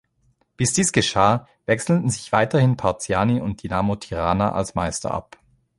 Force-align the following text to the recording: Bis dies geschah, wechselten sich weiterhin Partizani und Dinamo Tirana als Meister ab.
Bis 0.57 0.73
dies 0.73 0.93
geschah, 0.93 1.47
wechselten 1.67 2.09
sich 2.09 2.31
weiterhin 2.31 2.75
Partizani 2.75 3.39
und 3.39 3.61
Dinamo 3.61 3.97
Tirana 3.97 4.51
als 4.51 4.73
Meister 4.73 5.11
ab. 5.11 5.37